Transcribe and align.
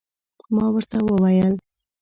ما 0.55 0.65
ورته 0.73 0.97
وویل 1.07 1.53